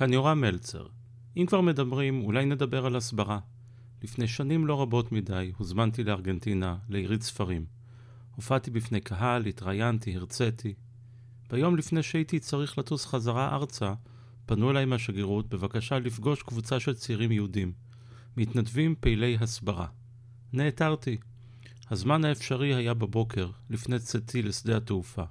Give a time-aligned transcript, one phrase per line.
[0.00, 0.86] כאן יורם מלצר.
[1.36, 3.38] אם כבר מדברים, אולי נדבר על הסברה.
[4.02, 7.66] לפני שנים לא רבות מדי הוזמנתי לארגנטינה, לעירית ספרים.
[8.36, 10.74] הופעתי בפני קהל, התראיינתי, הרציתי.
[11.50, 13.94] ביום לפני שהייתי צריך לטוס חזרה ארצה,
[14.46, 17.72] פנו אליי מהשגרירות בבקשה לפגוש קבוצה של צעירים יהודים,
[18.36, 19.86] מתנדבים פעילי הסברה.
[20.52, 21.16] נעתרתי.
[21.90, 25.24] הזמן האפשרי היה בבוקר, לפני צאתי לשדה התעופה.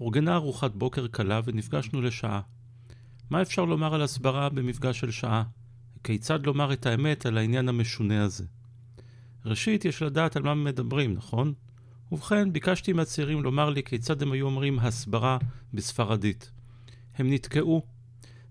[0.00, 2.40] אורגנה ארוחת בוקר קלה ונפגשנו לשעה.
[3.30, 5.42] מה אפשר לומר על הסברה במפגש של שעה?
[6.04, 8.44] כיצד לומר את האמת על העניין המשונה הזה?
[9.44, 11.52] ראשית, יש לדעת על מה מדברים, נכון?
[12.12, 15.38] ובכן, ביקשתי מהצעירים לומר לי כיצד הם היו אומרים הסברה
[15.74, 16.50] בספרדית.
[17.14, 17.82] הם נתקעו,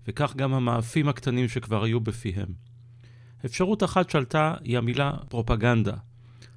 [0.08, 2.48] וכך גם המאפים הקטנים שכבר היו בפיהם.
[3.44, 5.96] אפשרות אחת שעלתה היא המילה פרופגנדה,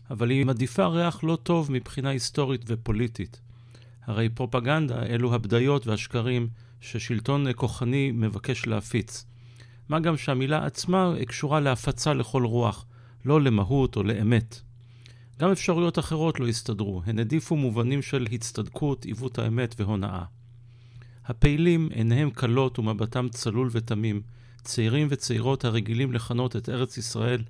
[0.10, 3.42] אבל היא מעדיפה ריח לא טוב מבחינה היסטורית ופוליטית.
[4.06, 6.48] הרי פרופגנדה אלו הבדיות והשקרים
[6.82, 9.26] ששלטון כוחני מבקש להפיץ.
[9.90, 12.86] מה גם שהמילה עצמה קשורה להפצה לכל רוח,
[13.26, 14.62] לא למהות או לאמת.
[15.40, 20.24] גם אפשרויות אחרות לא הסתדרו, הן העדיפו מובנים של הצטדקות, עיוות האמת והונאה.
[21.26, 24.22] הפעילים, עיניהם כלות ומבטם צלול ותמים,
[24.64, 27.44] צעירים וצעירות הרגילים לכנות את ארץ ישראל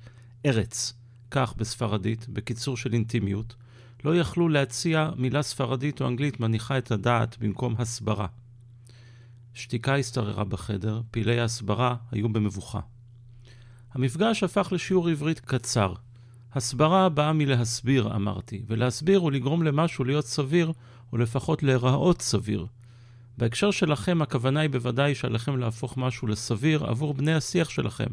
[0.45, 0.94] ארץ,
[1.31, 3.56] כך בספרדית, בקיצור של אינטימיות,
[4.03, 8.28] לא יכלו להציע מילה ספרדית או אנגלית מניחה את הדעת במקום הסברה.
[9.53, 12.80] שתיקה השתררה בחדר, פעילי ההסברה היו במבוכה.
[13.94, 15.94] המפגש הפך לשיעור עברית קצר.
[16.53, 20.72] הסברה באה מלהסביר, אמרתי, ולהסביר הוא לגרום למשהו להיות סביר,
[21.13, 22.66] או לפחות להיראות סביר.
[23.38, 28.07] בהקשר שלכם, הכוונה היא בוודאי שעליכם להפוך משהו לסביר עבור בני השיח שלכם.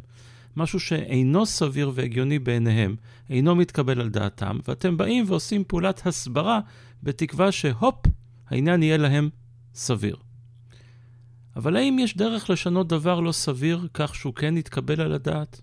[0.56, 2.96] משהו שאינו סביר והגיוני בעיניהם,
[3.30, 6.60] אינו מתקבל על דעתם, ואתם באים ועושים פעולת הסברה
[7.02, 8.06] בתקווה שהופ,
[8.50, 9.28] העניין יהיה להם
[9.74, 10.16] סביר.
[11.56, 15.60] אבל האם יש דרך לשנות דבר לא סביר כך שהוא כן יתקבל על הדעת?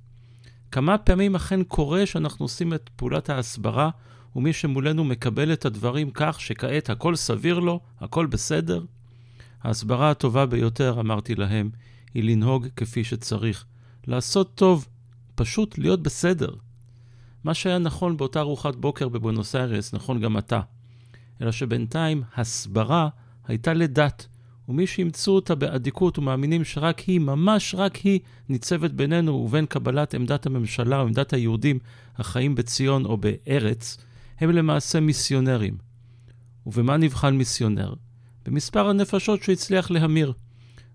[0.72, 3.90] כמה פעמים אכן קורה שאנחנו עושים את פעולת ההסברה,
[4.36, 8.84] ומי שמולנו מקבל את הדברים כך שכעת הכל סביר לו, הכל בסדר?
[9.64, 11.70] ההסברה הטובה ביותר, אמרתי להם,
[12.14, 13.66] היא לנהוג כפי שצריך.
[14.08, 14.88] לעשות טוב,
[15.36, 16.50] פשוט להיות בסדר.
[17.44, 20.62] מה שהיה נכון באותה ארוחת בוקר בבונוס איירס, נכון גם אתה.
[21.42, 23.10] אלא שבינתיים הסברה
[23.48, 24.28] הייתה לדת,
[24.70, 30.46] ומי שאימצו אותה באדיקות ומאמינים שרק היא, ממש רק היא, ניצבת בינינו ובין קבלת עמדת
[30.46, 31.80] הממשלה או עמדת היהודים
[32.18, 33.98] החיים בציון או בארץ,
[34.40, 35.78] הם למעשה מיסיונרים.
[36.66, 37.94] ובמה נבחן מיסיונר?
[38.46, 40.34] במספר הנפשות שהוא הצליח להמיר.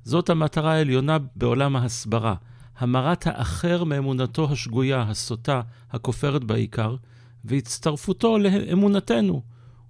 [0.05, 2.35] זאת המטרה העליונה בעולם ההסברה,
[2.79, 5.61] המרת האחר מאמונתו השגויה, הסוטה,
[5.91, 6.97] הכופרת בעיקר,
[7.45, 9.43] והצטרפותו לאמונתנו.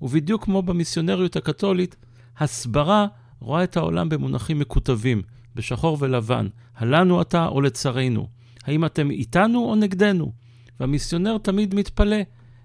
[0.02, 1.97] ובדיוק כמו במיסיונריות הקתולית,
[2.38, 3.06] הסברה
[3.40, 5.22] רואה את העולם במונחים מקוטבים,
[5.54, 8.28] בשחור ולבן, הלנו אתה או לצרינו.
[8.64, 10.32] האם אתם איתנו או נגדנו?
[10.80, 12.16] והמיסיונר תמיד מתפלא,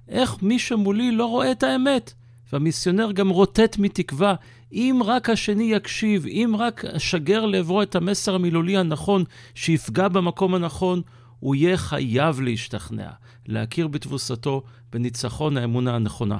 [0.08, 2.14] איך מי שמולי לא רואה את האמת?
[2.53, 4.35] והמיסיונר גם רוטט מתקווה,
[4.72, 9.24] אם רק השני יקשיב, אם רק אשגר לעברו את המסר המילולי הנכון,
[9.56, 11.02] שיפגע במקום הנכון,
[11.40, 13.09] הוא יהיה חייב להשתכנע,
[13.46, 16.38] להכיר בתבוסתו, בניצחון האמונה הנכונה.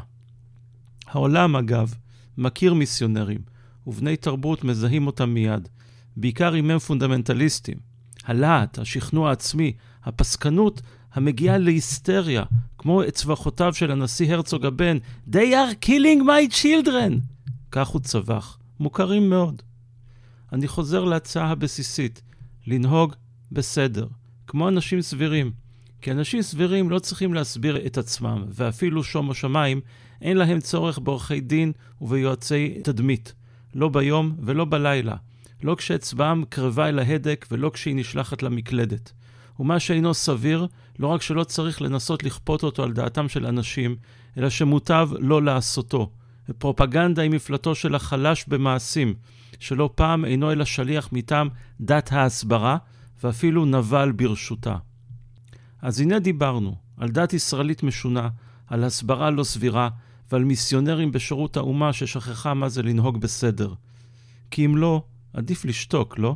[1.08, 1.94] העולם, אגב,
[2.38, 3.55] מכיר מיסיונרים,
[3.88, 5.70] ובני תרבות מזהים אותם מיד,
[6.18, 7.78] בעיקר אם הם פונדמנטליסטים.
[8.26, 9.74] הלהט, השכנוע העצמי,
[10.04, 10.82] הפסקנות
[11.14, 12.44] המגיעה להיסטריה,
[12.78, 14.98] כמו את צווחותיו של הנשיא הרצוג הבן,
[15.32, 17.20] They are killing my children!
[17.72, 19.62] כך הוא צווח, מוכרים מאוד.
[20.54, 22.22] אני חוזר להצעה הבסיסית,
[22.68, 23.14] לנהוג
[23.52, 24.08] בסדר,
[24.48, 25.52] כמו אנשים סבירים.
[26.02, 29.82] כי אנשים סבירים לא צריכים להסביר את עצמם, ואפילו שומו שמיים,
[30.22, 33.34] אין להם צורך בעורכי דין וביועצי תדמית.
[33.76, 35.16] לא ביום ולא בלילה.
[35.64, 39.12] לא כשאצבעם קרבה אל ההדק ולא כשהיא נשלחת למקלדת.
[39.60, 40.68] ומה שאינו סביר,
[41.00, 43.96] לא רק שלא צריך לנסות לכפות אותו על דעתם של אנשים,
[44.38, 46.12] אלא שמוטב לא לעשותו.
[46.50, 49.14] ופרופגנדה היא מפלטו של החלש במעשים,
[49.60, 51.50] שלא פעם אינו אלא שליח מטעם
[51.82, 52.78] דת ההסברה,
[53.24, 54.76] ואפילו נבל ברשותה.
[55.82, 58.30] אז הנה דיברנו על דת ישראלית משונה,
[58.68, 59.90] על הסברה לא סבירה,
[60.32, 63.74] ועל מיסיונרים בשירות האומה ששכחה מה זה לנהוג בסדר.
[64.52, 66.36] כי אם לא, עדיף לשתוק, לא?